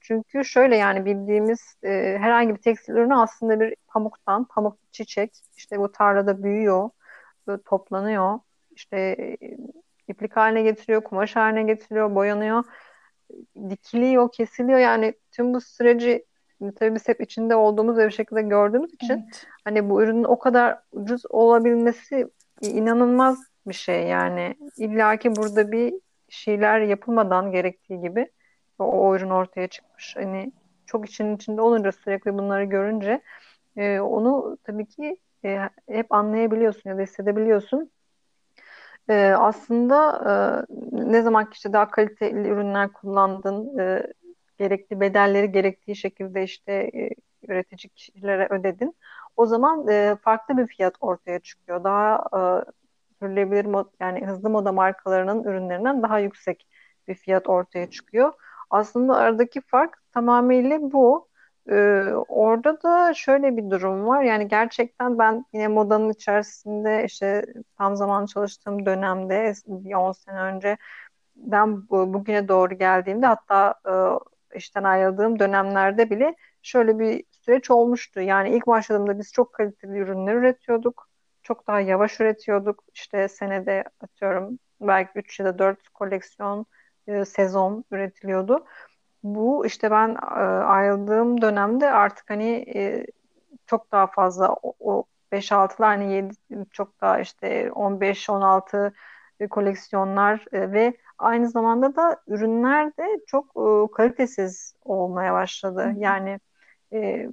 [0.00, 5.78] Çünkü şöyle yani bildiğimiz e, herhangi bir tekstil ürünü aslında bir pamuktan, pamuk çiçek, işte
[5.78, 6.90] bu tarlada büyüyor,
[7.46, 8.38] böyle toplanıyor,
[8.70, 9.36] işte e,
[10.08, 12.64] iplik haline getiriyor, kumaş haline getiriyor, boyanıyor
[13.70, 14.78] dikiliyor, kesiliyor.
[14.78, 16.24] Yani tüm bu süreci
[16.76, 19.46] tabii biz hep içinde olduğumuz ve bir şekilde gördüğümüz için Evet.
[19.64, 22.28] hani bu ürünün o kadar ucuz olabilmesi
[22.62, 24.56] inanılmaz bir şey yani.
[24.76, 25.94] İlla ki burada bir
[26.28, 28.30] şeyler yapılmadan gerektiği gibi
[28.78, 30.16] o, o ürün ortaya çıkmış.
[30.16, 30.52] Hani
[30.86, 33.20] çok için içinde olunca sürekli bunları görünce
[33.76, 37.90] e, onu tabii ki e, hep anlayabiliyorsun ya da hissedebiliyorsun.
[39.08, 40.32] Ee, aslında e,
[41.10, 44.12] ne zaman ki işte daha kaliteli ürünler kullandın, e,
[44.58, 47.10] gerekli bedelleri gerektiği şekilde işte e,
[47.42, 48.96] üreticilere ödedin.
[49.36, 51.84] O zaman e, farklı bir fiyat ortaya çıkıyor.
[51.84, 52.40] Daha e,
[53.18, 56.66] sürdürülebilir mod, yani hızlı moda markalarının ürünlerinden daha yüksek
[57.08, 58.32] bir fiyat ortaya çıkıyor.
[58.70, 61.28] Aslında aradaki fark tamamıyla bu.
[61.70, 61.74] Ee,
[62.28, 64.22] orada da şöyle bir durum var.
[64.22, 67.46] Yani gerçekten ben yine modanın içerisinde işte
[67.78, 70.76] tam zaman çalıştığım dönemde bir 10 sene önce
[71.36, 73.92] ben bu, bugüne doğru geldiğimde hatta e,
[74.56, 78.20] işten ayrıldığım dönemlerde bile şöyle bir süreç olmuştu.
[78.20, 81.08] Yani ilk başladığımda biz çok kaliteli ürünler üretiyorduk.
[81.42, 82.84] Çok daha yavaş üretiyorduk.
[82.94, 86.66] İşte senede atıyorum belki 3 ya da 4 koleksiyon
[87.06, 88.66] e, sezon üretiliyordu.
[89.22, 93.06] Bu işte ben e, ayrıldığım dönemde artık hani e,
[93.66, 96.34] çok daha fazla o, o 5-6'lar hani 7
[96.70, 98.92] çok daha işte 15-16
[99.50, 105.92] koleksiyonlar e, ve aynı zamanda da ürünler de çok e, kalitesiz olmaya başladı.
[105.96, 106.40] Yani
[106.92, 107.28] e,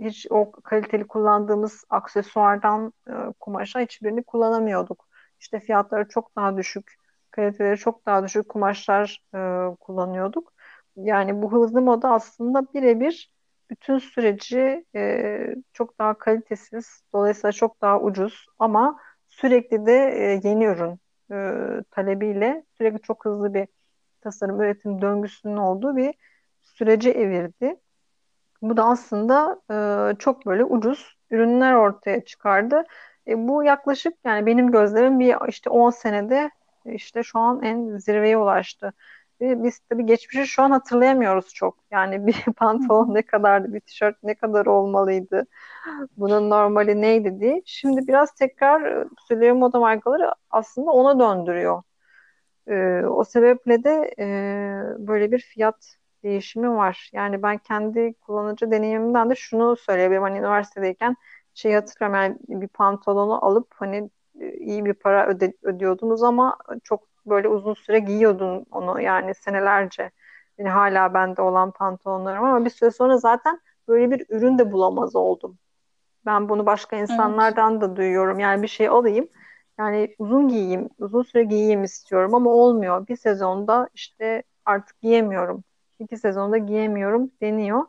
[0.00, 5.08] hiç o kaliteli kullandığımız aksesuardan e, kumaşa hiçbirini kullanamıyorduk.
[5.40, 6.94] İşte fiyatları çok daha düşük,
[7.30, 9.38] kaliteleri çok daha düşük kumaşlar e,
[9.76, 10.52] kullanıyorduk.
[10.96, 13.32] Yani bu hızlı moda aslında birebir
[13.70, 20.64] bütün süreci e, çok daha kalitesiz, dolayısıyla çok daha ucuz ama sürekli de e, yeni
[20.64, 21.00] ürün
[21.32, 21.34] e,
[21.90, 23.68] talebiyle sürekli çok hızlı bir
[24.20, 26.14] tasarım üretim döngüsünün olduğu bir
[26.62, 27.76] sürece evirdi.
[28.62, 29.62] Bu da aslında
[30.12, 32.84] e, çok böyle ucuz ürünler ortaya çıkardı.
[33.28, 36.50] E, bu yaklaşık yani benim gözlerim bir işte 10 senede
[36.84, 38.92] işte şu an en zirveye ulaştı.
[39.40, 41.76] Ve biz tabii geçmişi şu an hatırlayamıyoruz çok.
[41.90, 45.46] Yani bir pantolon ne kadardı, bir tişört ne kadar olmalıydı,
[46.16, 47.62] bunun normali neydi diye.
[47.66, 51.82] Şimdi biraz tekrar Süleyman Moda markaları aslında ona döndürüyor.
[52.68, 54.26] Ee, o sebeple de e,
[55.08, 57.10] böyle bir fiyat değişimi var.
[57.12, 60.22] Yani ben kendi kullanıcı deneyimimden de şunu söyleyebilirim.
[60.22, 61.16] Hani üniversitedeyken
[61.54, 67.08] şey hatırlıyorum yani bir pantolonu alıp hani e, iyi bir para öde, ödüyordunuz ama çok
[67.30, 70.10] böyle uzun süre giyiyordun onu yani senelerce.
[70.58, 75.16] Yani hala bende olan pantolonlarım ama bir süre sonra zaten böyle bir ürün de bulamaz
[75.16, 75.58] oldum.
[76.26, 77.82] Ben bunu başka insanlardan evet.
[77.82, 78.38] da duyuyorum.
[78.38, 79.28] Yani bir şey alayım.
[79.78, 83.08] Yani uzun giyeyim, uzun süre giyeyim istiyorum ama olmuyor.
[83.08, 85.64] Bir sezonda işte artık giyemiyorum.
[85.98, 87.84] İki sezonda giyemiyorum deniyor.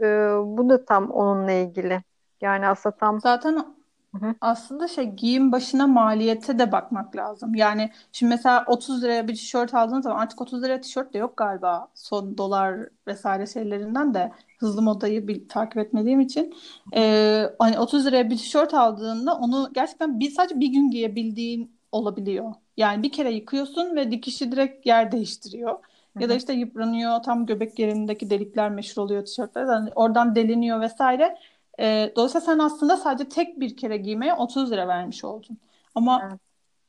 [0.00, 0.04] Ee,
[0.44, 2.02] bu da tam onunla ilgili.
[2.40, 3.74] Yani aslında tam Zaten
[4.12, 4.34] Hı-hı.
[4.40, 7.54] Aslında şey giyim başına maliyete de bakmak lazım.
[7.54, 11.36] Yani şimdi mesela 30 liraya bir tişört aldığınız zaman artık 30 liraya tişört de yok
[11.36, 11.88] galiba.
[11.94, 16.54] Son dolar vesaire şeylerinden de hızlı modayı bir takip etmediğim için.
[16.96, 22.54] Ee, hani 30 liraya bir tişört aldığında onu gerçekten bir sadece bir gün giyebildiğin olabiliyor.
[22.76, 25.78] Yani bir kere yıkıyorsun ve dikişi direkt yer değiştiriyor.
[26.18, 29.64] Ya da işte yıpranıyor, tam göbek yerindeki delikler meşhur oluyor tişörtler.
[29.66, 31.38] Yani oradan deliniyor vesaire.
[31.80, 35.58] E, dolayısıyla sen aslında sadece tek bir kere giymeye 30 lira vermiş oldun.
[35.94, 36.40] Ama evet.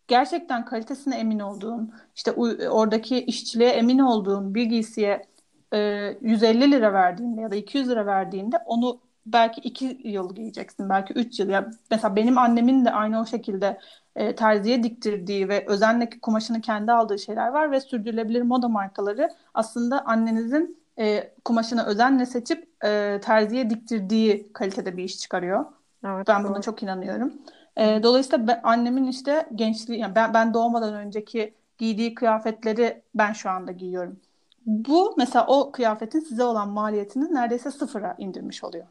[0.08, 2.32] gerçekten kalitesine emin olduğun, işte
[2.70, 5.28] oradaki işçiliğe emin olduğun bir giysiye
[5.74, 5.78] e,
[6.22, 11.40] 150 lira verdiğinde ya da 200 lira verdiğinde onu belki 2 yıl giyeceksin, belki 3
[11.40, 11.50] yıl.
[11.50, 13.80] Ya mesela benim annemin de aynı o şekilde
[14.16, 20.06] e, terziye diktirdiği ve özenle kumaşını kendi aldığı şeyler var ve sürdürülebilir moda markaları aslında
[20.06, 25.66] annenizin e, kumaşını özenle seçip e, terziye diktirdiği kalitede bir iş çıkarıyor.
[26.06, 26.50] Evet, ben doğru.
[26.50, 27.34] buna çok inanıyorum.
[27.78, 33.50] E, dolayısıyla ben, annemin işte gençliği, yani ben, ben doğmadan önceki giydiği kıyafetleri ben şu
[33.50, 34.20] anda giyiyorum.
[34.66, 38.86] Bu mesela o kıyafetin size olan maliyetini neredeyse sıfıra indirmiş oluyor.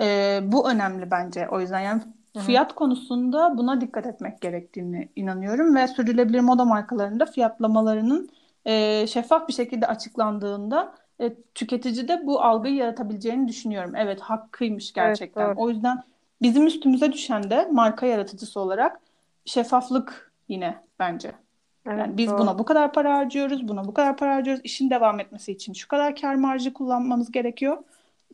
[0.00, 2.02] E, bu önemli bence o yüzden yani
[2.36, 2.42] Hı-hı.
[2.42, 8.30] fiyat konusunda buna dikkat etmek gerektiğini inanıyorum ve sürdürülebilir moda markalarında fiyatlamalarının
[8.66, 13.94] e, şeffaf bir şekilde açıklandığında e, tüketicide bu algıyı yaratabileceğini düşünüyorum.
[13.96, 15.46] Evet hakkıymış gerçekten.
[15.46, 16.02] Evet, o yüzden
[16.42, 19.00] bizim üstümüze düşen de marka yaratıcısı olarak
[19.44, 21.32] şeffaflık yine bence.
[21.86, 22.38] Evet, yani biz doğru.
[22.38, 24.60] buna bu kadar para harcıyoruz, buna bu kadar para harcıyoruz.
[24.64, 27.78] İşin devam etmesi için şu kadar kar marjı kullanmamız gerekiyor.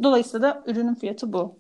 [0.02, 1.58] Dolayısıyla da ürünün fiyatı bu.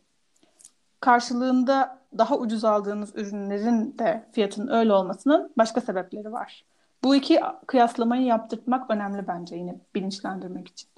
[1.00, 6.64] Karşılığında daha ucuz aldığınız ürünlerin de fiyatının öyle olmasının başka sebepleri var.
[7.04, 10.88] Bu iki kıyaslamayı yaptırmak önemli bence yine bilinçlendirmek için.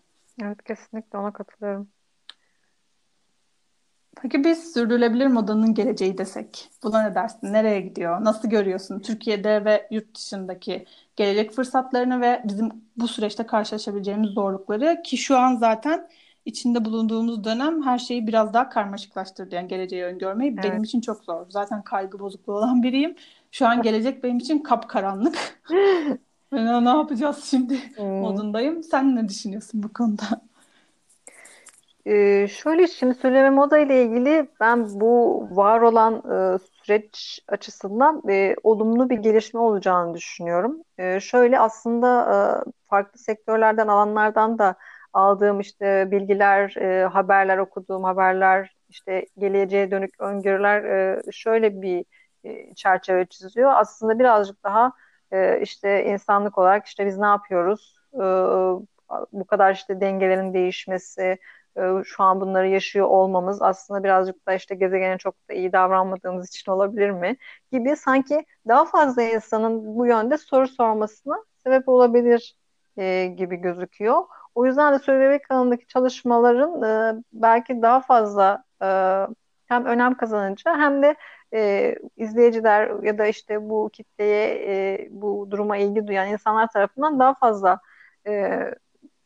[0.42, 1.88] Evet kesinlikle ona katılıyorum.
[4.22, 7.52] Peki biz sürdürülebilir modanın geleceği desek buna ne dersin?
[7.52, 8.24] Nereye gidiyor?
[8.24, 10.86] Nasıl görüyorsun Türkiye'de ve yurt dışındaki
[11.16, 16.08] gelecek fırsatlarını ve bizim bu süreçte karşılaşabileceğimiz zorlukları ki şu an zaten
[16.44, 19.54] içinde bulunduğumuz dönem her şeyi biraz daha karmaşıklaştırdı.
[19.54, 20.64] Yani geleceği öngörmeyi evet.
[20.64, 21.46] benim için çok zor.
[21.48, 23.16] Zaten kaygı bozukluğu olan biriyim.
[23.50, 25.62] Şu an gelecek benim için kapkaranlık.
[26.52, 28.06] ben ne yapacağız şimdi hmm.
[28.06, 28.82] modundayım.
[28.82, 30.50] Sen ne düşünüyorsun bu konuda?
[32.06, 38.56] Ee, şöyle şimdi söyleme moda ile ilgili ben bu var olan e, süreç açısından e,
[38.62, 40.82] olumlu bir gelişme olacağını düşünüyorum.
[40.98, 42.22] E, şöyle aslında
[42.66, 44.74] e, farklı sektörlerden alanlardan da
[45.12, 52.04] aldığım işte bilgiler, e, haberler okuduğum haberler, işte geleceğe dönük öngörüler e, şöyle bir
[52.76, 53.72] çerçeve çiziyor.
[53.74, 54.92] Aslında birazcık daha
[55.32, 57.96] e, işte insanlık olarak işte biz ne yapıyoruz?
[58.14, 58.20] E,
[59.32, 61.38] bu kadar işte dengelerin değişmesi,
[61.76, 66.48] e, şu an bunları yaşıyor olmamız aslında birazcık da işte gezegene çok da iyi davranmadığımız
[66.48, 67.36] için olabilir mi?
[67.72, 72.56] Gibi sanki daha fazla insanın bu yönde soru sormasına sebep olabilir
[72.96, 74.22] e, gibi gözüküyor.
[74.54, 78.86] O yüzden de Bebek kanalındaki çalışmaların e, belki daha fazla e,
[79.66, 81.16] hem önem kazanıcı hem de
[81.54, 84.48] e, izleyiciler ya da işte bu kitleye
[85.04, 87.80] e, bu duruma ilgi duyan insanlar tarafından daha fazla
[88.26, 88.60] e,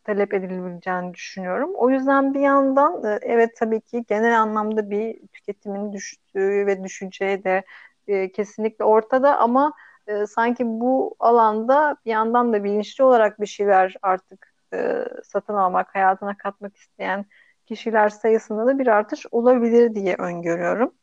[0.04, 1.70] talep edilebileceğini düşünüyorum.
[1.74, 7.44] O yüzden bir yandan e, evet tabii ki genel anlamda bir tüketimin düştüğü ve düşeceği
[7.44, 7.64] de
[8.08, 9.72] e, kesinlikle ortada ama
[10.06, 15.94] e, sanki bu alanda bir yandan da bilinçli olarak bir şeyler artık e, satın almak,
[15.94, 17.26] hayatına katmak isteyen
[17.66, 20.94] kişiler sayısında da bir artış olabilir diye öngörüyorum.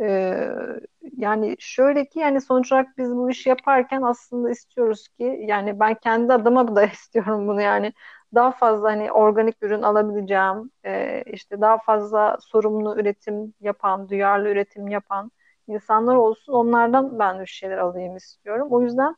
[0.00, 0.48] Ee,
[1.16, 5.94] yani şöyle ki yani sonuç olarak biz bu işi yaparken aslında istiyoruz ki yani ben
[5.94, 7.92] kendi adıma da istiyorum bunu yani
[8.34, 14.88] daha fazla hani organik ürün alabileceğim e, işte daha fazla sorumlu üretim yapan duyarlı üretim
[14.88, 15.30] yapan
[15.68, 18.68] insanlar olsun onlardan ben bir şeyler alayım istiyorum.
[18.70, 19.16] O yüzden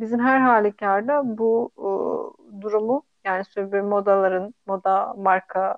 [0.00, 5.76] bizim her halükarda bu e, durumu yani sürdürülebilir modaların moda marka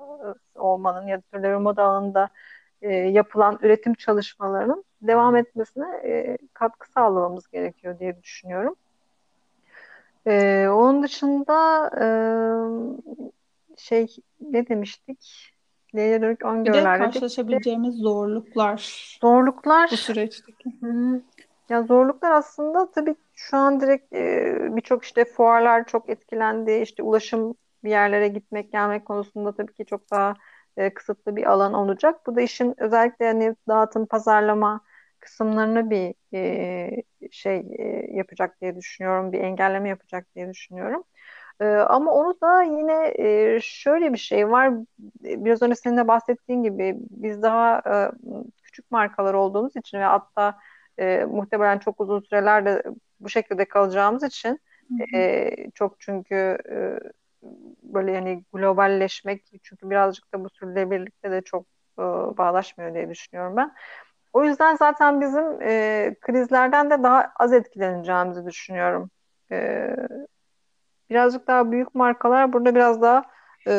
[0.54, 2.28] olmanın ya da sürdürülebilir moda alanında
[2.82, 8.74] e, yapılan üretim çalışmalarının devam etmesine e, katkı sağlamamız gerekiyor diye düşünüyorum.
[10.26, 12.06] E, onun dışında e,
[13.76, 15.52] şey ne demiştik?
[15.94, 19.18] Neye dönük öngörüler Bir de karşılaşabileceğimiz zorluklar.
[19.20, 19.90] Zorluklar.
[19.92, 20.70] Bu süreçteki.
[20.80, 21.20] Hı.
[21.68, 26.72] Ya zorluklar aslında tabii şu an direkt e, birçok işte fuarlar çok etkilendi.
[26.72, 30.34] İşte ulaşım bir yerlere gitmek gelmek konusunda tabii ki çok daha
[30.76, 32.26] e, kısıtlı bir alan olacak.
[32.26, 34.80] Bu da işin özellikle hani dağıtım, pazarlama
[35.20, 39.32] kısımlarını bir e, şey e, yapacak diye düşünüyorum.
[39.32, 41.04] Bir engelleme yapacak diye düşünüyorum.
[41.60, 44.72] E, ama onu da yine e, şöyle bir şey var.
[45.20, 47.94] Biraz önce senin de bahsettiğin gibi biz daha e,
[48.62, 50.58] küçük markalar olduğumuz için ve hatta
[50.98, 52.82] e, muhtemelen çok uzun sürelerde
[53.20, 54.60] bu şekilde kalacağımız için
[55.14, 56.98] e, çok çünkü e,
[57.82, 61.66] böyle yani globalleşmek çünkü birazcık da bu sürdürülebilirlikte de çok
[61.98, 62.02] e,
[62.38, 63.74] bağlaşmıyor diye düşünüyorum ben.
[64.32, 69.10] O yüzden zaten bizim e, krizlerden de daha az etkileneceğimizi düşünüyorum.
[69.52, 69.88] E,
[71.10, 73.22] birazcık daha büyük markalar burada biraz daha
[73.66, 73.72] e,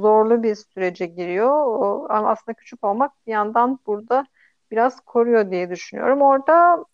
[0.00, 1.50] zorlu bir sürece giriyor.
[1.50, 4.26] O, ama aslında küçük olmak bir yandan burada
[4.70, 6.22] biraz koruyor diye düşünüyorum.
[6.22, 6.84] Orada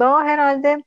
[0.00, 0.82] daha herhalde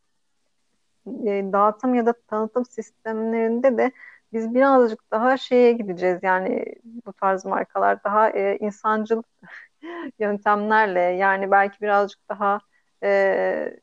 [1.08, 3.91] e, dağıtım ya da tanıtım sistemlerinde de
[4.34, 9.24] biz birazcık daha şeye gideceğiz yani bu tarz markalar daha e, insancıl
[10.20, 12.60] yöntemlerle yani belki birazcık daha
[13.04, 13.80] e,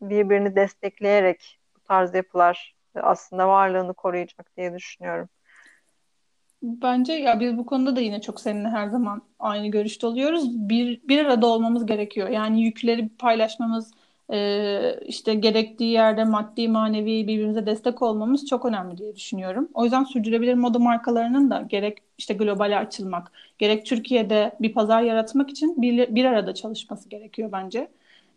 [0.00, 5.28] birbirini destekleyerek bu tarz yapılar aslında varlığını koruyacak diye düşünüyorum.
[6.62, 10.68] Bence ya biz bu konuda da yine çok seninle her zaman aynı görüşte oluyoruz.
[10.68, 12.28] Bir, bir arada olmamız gerekiyor.
[12.28, 13.92] Yani yükleri paylaşmamız,
[14.32, 19.68] e, işte gerektiği yerde maddi manevi birbirimize destek olmamız çok önemli diye düşünüyorum.
[19.74, 25.50] O yüzden sürdürülebilir moda markalarının da gerek işte globale açılmak, gerek Türkiye'de bir pazar yaratmak
[25.50, 27.88] için bir, bir arada çalışması gerekiyor bence.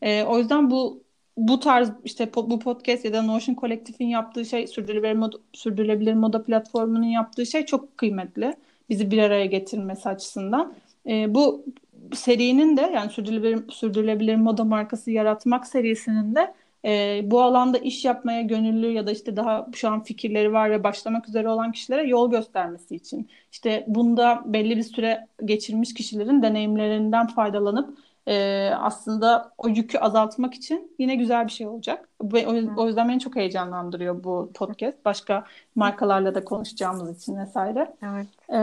[0.02, 1.06] E, o yüzden bu
[1.38, 6.43] bu tarz işte bu podcast ya da Notion Kolektif'in yaptığı şey sürdürülebilir moda, sürdürülebilir moda
[6.43, 8.56] platformunun yaptığı şey çok kıymetli.
[8.89, 10.74] Bizi bir araya getirmesi açısından.
[11.08, 11.65] E, bu
[12.13, 16.54] serinin de yani sürdürülebilir, sürdürülebilir moda markası yaratmak serisinin de
[16.86, 20.84] e, bu alanda iş yapmaya gönüllü ya da işte daha şu an fikirleri var ve
[20.84, 23.30] başlamak üzere olan kişilere yol göstermesi için.
[23.52, 30.96] İşte bunda belli bir süre geçirmiş kişilerin deneyimlerinden faydalanıp e, aslında o yükü azaltmak için
[31.00, 32.10] yine güzel bir şey olacak.
[32.22, 35.06] Ve o, o yüzden beni çok heyecanlandırıyor bu podcast.
[35.06, 37.94] Başka markalarla da konuşacağımız için vesaire.
[38.04, 38.28] Evet.
[38.50, 38.58] E,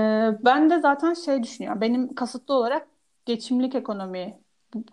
[0.45, 1.81] ben de zaten şey düşünüyorum.
[1.81, 2.92] Benim kasıtlı olarak
[3.27, 4.39] geçimlik ekonomi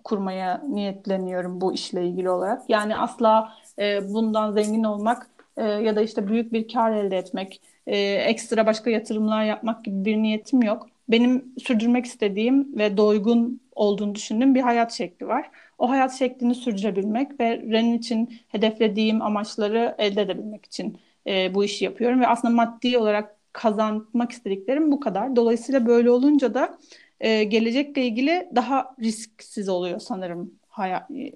[0.04, 2.70] kurmaya niyetleniyorum bu işle ilgili olarak.
[2.70, 7.62] Yani asla e, bundan zengin olmak e, ya da işte büyük bir kar elde etmek,
[7.88, 10.88] e, ekstra başka yatırımlar yapmak gibi bir niyetim yok.
[11.10, 15.52] Benim sürdürmek istediğim ve doygun olduğunu düşündüğüm bir hayat şekli var.
[15.78, 21.86] O hayat şeklini sürdürebilmek ve Ren'in için hedeflediğim amaçları elde edebilmek için e, bu işi
[21.86, 25.36] yapıyorum ve aslında maddi olarak kazanmak istediklerim bu kadar.
[25.36, 26.78] Dolayısıyla böyle olunca da
[27.20, 31.34] e, gelecekle ilgili daha risksiz oluyor sanırım hayat e,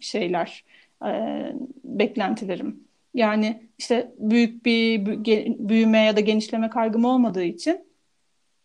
[0.00, 0.64] şeyler
[1.06, 1.10] e,
[1.84, 2.84] beklentilerim.
[3.14, 5.06] Yani işte büyük bir
[5.68, 7.84] büyüme ya da genişleme kaygım olmadığı için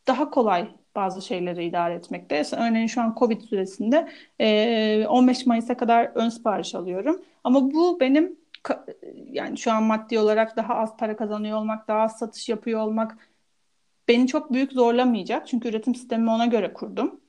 [0.07, 2.43] daha kolay bazı şeyleri idare etmekte.
[2.57, 7.21] Örneğin şu an Covid süresinde e, 15 Mayıs'a kadar ön sipariş alıyorum.
[7.43, 8.37] Ama bu benim
[9.31, 13.17] yani şu an maddi olarak daha az para kazanıyor olmak, daha az satış yapıyor olmak
[14.07, 15.47] beni çok büyük zorlamayacak.
[15.47, 17.21] Çünkü üretim sistemimi ona göre kurdum.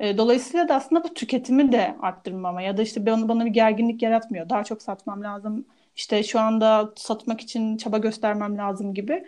[0.00, 4.02] E, dolayısıyla da aslında bu tüketimi de arttırmama ya da işte bana, bana bir gerginlik
[4.02, 4.48] yaratmıyor.
[4.48, 5.66] Daha çok satmam lazım.
[5.96, 9.24] İşte şu anda satmak için çaba göstermem lazım gibi.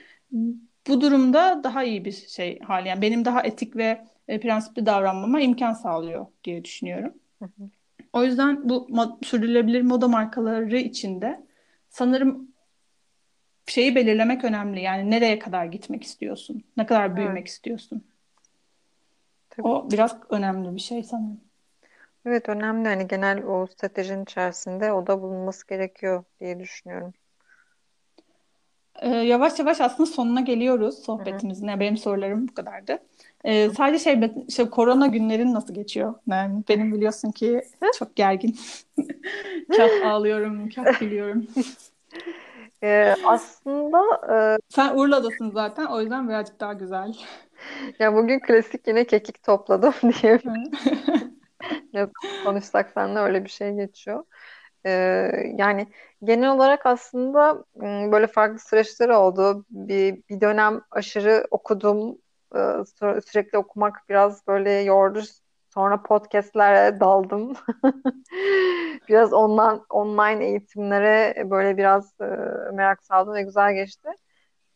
[0.88, 2.88] Bu durumda daha iyi bir şey hali.
[2.88, 7.14] Yani benim daha etik ve e, prensipli davranmama imkan sağlıyor diye düşünüyorum.
[8.12, 11.46] O yüzden bu mod, sürdürülebilir moda markaları içinde
[11.88, 12.48] sanırım
[13.66, 14.80] şeyi belirlemek önemli.
[14.80, 16.64] Yani nereye kadar gitmek istiyorsun?
[16.76, 17.48] Ne kadar büyümek evet.
[17.48, 18.04] istiyorsun?
[19.50, 19.68] Tabii.
[19.68, 21.40] O biraz önemli bir şey sanırım.
[22.26, 22.88] Evet önemli.
[22.88, 27.12] Hani genel o stratejinin içerisinde o da bulunması gerekiyor diye düşünüyorum.
[29.02, 31.68] Ee, yavaş yavaş aslında sonuna geliyoruz sohbetimizin.
[31.68, 32.98] Yani benim sorularım bu kadardı.
[33.44, 36.14] Ee, sadece şey, şey korona günlerin nasıl geçiyor?
[36.26, 37.62] Yani benim biliyorsun ki
[37.98, 38.56] çok gergin.
[39.76, 41.46] kah ağlıyorum, kah gülüyorum.
[42.82, 43.98] Ee, aslında
[44.34, 44.58] e...
[44.68, 47.14] sen Urla'dasın zaten o yüzden birazcık daha güzel.
[47.98, 50.40] Ya bugün klasik yine kekik topladım diye.
[52.44, 54.24] konuşsak seninle öyle bir şey geçiyor.
[54.86, 55.86] Ee, yani
[56.24, 57.64] genel olarak aslında
[58.12, 59.64] böyle farklı süreçler oldu.
[59.70, 62.18] Bir, bir dönem aşırı okudum.
[62.56, 62.58] Ee,
[63.26, 65.22] sürekli okumak biraz böyle yordu.
[65.76, 67.52] Sonra podcastlere daldım.
[69.08, 72.24] biraz online, online eğitimlere böyle biraz e,
[72.72, 74.08] merak saldım ve güzel geçti.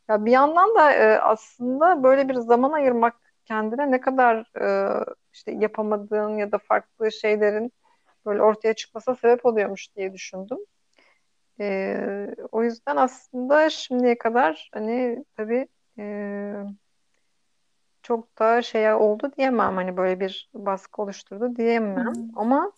[0.09, 4.95] Ya bir yandan da e, aslında böyle bir zaman ayırmak kendine ne kadar e,
[5.33, 7.73] işte yapamadığın ya da farklı şeylerin
[8.27, 10.59] böyle ortaya çıkmasına sebep oluyormuş diye düşündüm.
[11.61, 11.97] E,
[12.53, 16.05] o yüzden aslında şimdiye kadar hani tabii e,
[18.11, 19.77] çok da şey oldu diyemem.
[19.77, 22.15] Hani böyle bir baskı oluşturdu diyemem.
[22.15, 22.39] Hmm.
[22.39, 22.73] Ama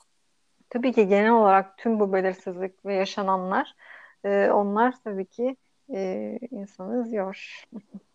[0.70, 3.74] tabii ki genel olarak tüm bu belirsizlik ve yaşananlar
[4.24, 5.56] e, onlar tabii ki
[5.94, 7.64] e, insanı üzüyor.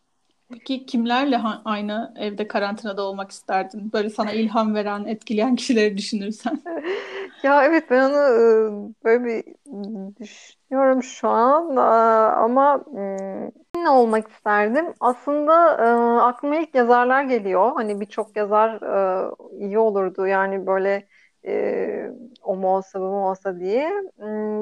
[0.51, 3.93] Peki kimlerle aynı evde karantinada olmak isterdin?
[3.93, 6.61] Böyle sana ilham veren, etkileyen kişileri düşünürsen.
[7.43, 9.43] Ya evet ben onu böyle bir
[10.19, 11.75] düşünüyorum şu an
[12.43, 12.83] ama
[13.75, 14.93] ne olmak isterdim?
[14.99, 15.53] Aslında
[16.25, 17.71] aklıma ilk yazarlar geliyor.
[17.75, 18.79] Hani birçok yazar
[19.59, 20.27] iyi olurdu.
[20.27, 21.07] Yani böyle
[22.43, 23.91] o mu olsa bu mu olsa diye.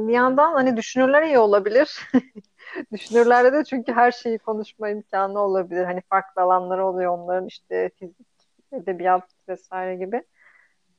[0.07, 1.99] Bir yandan hani düşünürler iyi olabilir.
[2.91, 5.83] Düşünürlerde de çünkü her şeyi konuşma imkanı olabilir.
[5.83, 8.27] Hani farklı alanları oluyor onların işte fizik,
[8.73, 10.23] edebiyat vesaire gibi.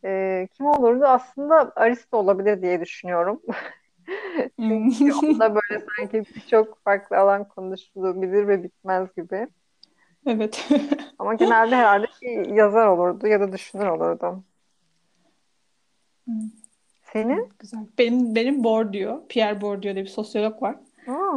[0.05, 1.05] E, kim olurdu?
[1.05, 3.43] Aslında Aristo olabilir diye düşünüyorum.
[4.61, 5.29] çünkü hmm.
[5.29, 9.49] onda böyle sanki birçok farklı alan konuşulabilir ve bitmez gibi.
[10.27, 10.69] Evet.
[11.19, 14.45] Ama genelde herhalde bir yazar olurdu ya da düşünür olurdu.
[16.25, 16.35] Hmm.
[17.13, 17.49] Senin?
[17.59, 17.81] Güzel.
[17.99, 20.77] Benim benim Bourdieu, Pierre Bourdieu diye bir sosyolog var.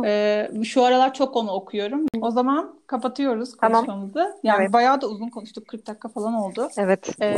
[0.06, 2.06] Ee, şu aralar çok onu okuyorum.
[2.22, 4.14] O zaman kapatıyoruz konuşmamızı.
[4.14, 4.34] Tamam.
[4.44, 4.74] Yani evet.
[4.74, 5.68] bayağı da uzun konuştuk.
[5.68, 6.70] 40 dakika falan oldu.
[6.78, 7.10] Evet.
[7.22, 7.38] Ee,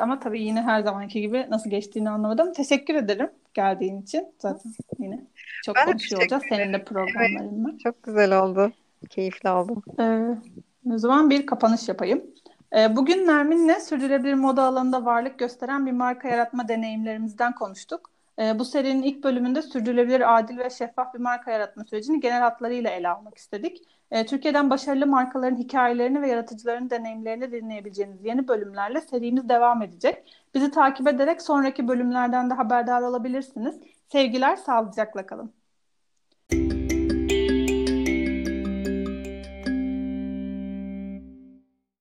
[0.00, 2.52] ama tabii yine her zamanki gibi nasıl geçtiğini anlamadım.
[2.52, 4.26] Teşekkür ederim geldiğin için.
[4.38, 5.26] Zaten yine
[5.64, 7.70] çok ben konuşuyor olacağız senin de programlarında.
[7.70, 8.72] Evet, çok güzel oldu.
[9.10, 9.82] Keyifli oldu.
[10.00, 10.28] Ee,
[10.94, 12.22] o zaman bir kapanış yapayım.
[12.76, 18.10] Ee, bugün Nermin'le sürdürülebilir moda alanında varlık gösteren bir marka yaratma deneyimlerimizden konuştuk.
[18.38, 22.90] E, bu serinin ilk bölümünde sürdürülebilir, adil ve şeffaf bir marka yaratma sürecini genel hatlarıyla
[22.90, 23.82] ele almak istedik.
[24.10, 30.24] E, Türkiye'den başarılı markaların hikayelerini ve yaratıcıların deneyimlerini dinleyebileceğiniz yeni bölümlerle serimiz devam edecek.
[30.54, 33.80] Bizi takip ederek sonraki bölümlerden de haberdar olabilirsiniz.
[34.08, 35.57] Sevgiler, sağlıcakla kalın.